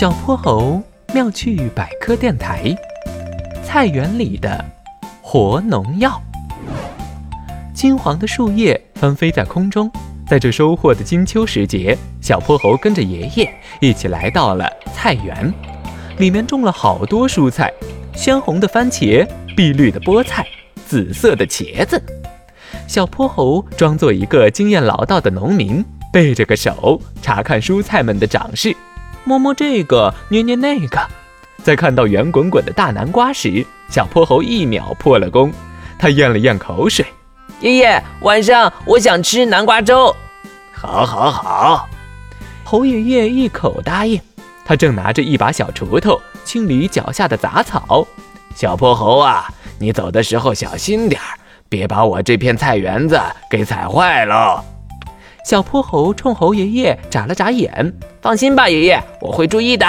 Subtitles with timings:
[0.00, 2.74] 小泼猴妙趣百科电台：
[3.62, 4.64] 菜园里的
[5.20, 6.18] 活农药。
[7.74, 9.92] 金黄的树叶纷飞在空中，
[10.26, 15.52] 在这收获的金秋时节，小泼猴跟着爷爷一起来到了菜园。
[16.16, 17.70] 里面种了好多蔬菜，
[18.14, 20.46] 鲜红的番茄，碧绿的菠菜，
[20.86, 22.02] 紫色的茄子。
[22.88, 28.74] 小泼猴装作一个经验老道的农民，背着个手查看蔬菜们的长势。
[29.24, 31.00] 摸摸这个，捏捏那个，
[31.62, 35.52] 在看到圆滚滚的大南瓜时，小泼猴一秒破了功。
[35.98, 37.04] 他咽了咽口水
[37.60, 40.14] ：“爷爷，晚上我想吃南瓜粥。
[40.72, 41.88] ”“好，好，好。”
[42.64, 44.20] 猴爷爷一口答应。
[44.64, 48.06] 他正拿着一把小锄头清理脚下的杂草。
[48.54, 51.36] 小泼猴啊，你走的时候小心点儿，
[51.68, 54.62] 别把我这片菜园子给踩坏喽。
[55.44, 59.86] 小泼猴冲猴爷爷眨了眨眼，放心吧，爷爷，我会注意的。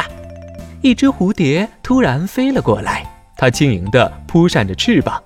[0.82, 5.22] 一只蝴蝶突然飞了过来，它轻盈地扑扇着翅膀，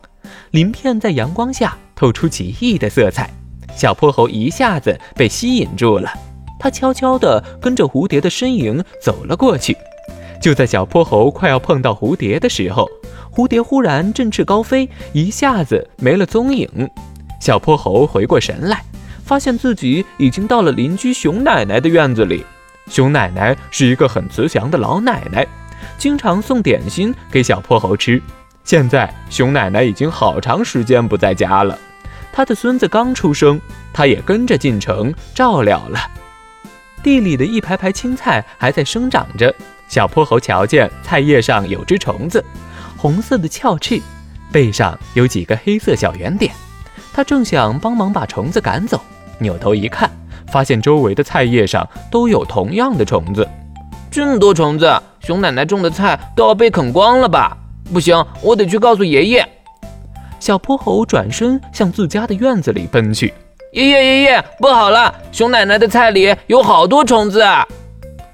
[0.52, 3.30] 鳞片在阳光下透出奇异的色彩。
[3.76, 6.12] 小泼猴一下子被吸引住了，
[6.60, 9.78] 他悄悄地跟着蝴蝶的身影走了过去。
[10.42, 12.90] 就在小泼猴快要碰到蝴蝶的时候，
[13.32, 16.68] 蝴蝶忽然振翅高飞，一下子没了踪影。
[17.40, 18.84] 小泼猴回过神来。
[19.26, 22.46] 发现自己已经到了邻居熊奶奶的院子里。
[22.90, 25.46] 熊奶奶是一个很慈祥的老奶奶，
[25.98, 28.22] 经常送点心给小泼猴吃。
[28.64, 31.78] 现在熊奶奶已经好长时间不在家了，
[32.32, 33.60] 她的孙子刚出生，
[33.94, 36.00] 她也跟着进城照料了。
[37.04, 39.54] 地里的一排排青菜还在生长着，
[39.88, 42.44] 小泼猴瞧见菜叶上有只虫子，
[42.98, 44.02] 红色的翘翅，
[44.52, 46.52] 背上有几个黑色小圆点，
[47.14, 49.00] 他正想帮忙把虫子赶走。
[49.38, 50.10] 扭头一看，
[50.56, 53.46] 发现周围的菜叶上都有同样的虫子。
[54.10, 54.90] 这么多虫子，
[55.20, 57.58] 熊奶奶种的菜都要被啃光了吧？
[57.92, 59.46] 不行，我得去告诉爷爷。
[60.40, 63.34] 小泼猴转身向自家的院子里奔去。
[63.74, 65.14] 爷爷，爷爷，不好了！
[65.34, 67.68] 熊奶奶的菜里有好多虫子啊！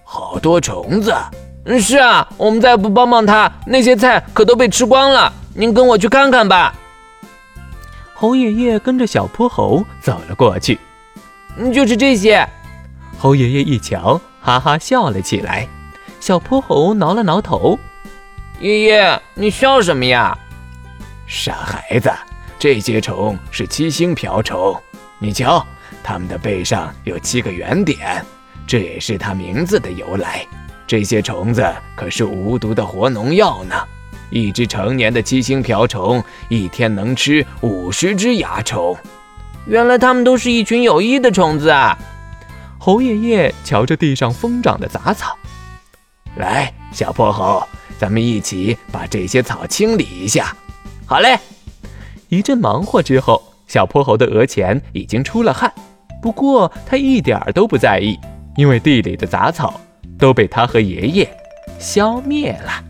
[0.03, 1.12] 好多虫子？
[1.66, 5.34] 嗯，是啊，我们再不帮帮他，那些菜可都被吃光了。
[5.56, 6.76] 您跟我去看看吧。
[8.14, 10.78] 猴爷爷跟着小泼猴走了过去。
[11.58, 12.48] 嗯，就是这些。
[13.18, 15.68] 猴爷爷一瞧，哈哈笑了起来。
[16.20, 17.78] 小泼猴挠了挠头
[18.60, 20.38] ：“爷爷，你笑什么呀
[21.28, 22.12] ？”“傻孩子，
[22.60, 24.76] 这些虫是七星瓢虫。
[25.20, 25.66] 你瞧，
[26.04, 28.24] 它们的背上有七个圆点，
[28.68, 30.46] 这也是它名字的由来。
[30.86, 33.76] 这些虫子可是无毒的活农药呢。
[34.30, 38.98] 一只成年的七星瓢虫一天能吃五十只蚜虫。”
[39.68, 41.98] 原来它们都是一群有益的虫子啊！
[42.80, 45.38] 猴爷爷瞧着地上疯长的杂草，
[46.36, 47.64] 来，小泼猴，
[48.00, 50.56] 咱们一起把这些草清理一下。
[51.06, 51.38] 好嘞！
[52.30, 55.72] 一阵忙活之后，小泼猴的额前已经出了汗，
[56.24, 58.18] 不过他一点都不在意，
[58.56, 59.80] 因为地里的杂草
[60.18, 61.38] 都被他和爷爷
[61.78, 62.84] 消灭了。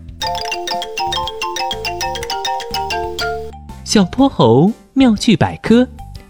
[3.83, 5.85] 小泼猴妙趣百科。